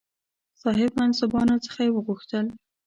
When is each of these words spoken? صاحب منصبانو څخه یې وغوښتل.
صاحب 0.61 0.91
منصبانو 0.99 1.55
څخه 1.65 1.79
یې 1.85 1.93
وغوښتل. 1.93 2.45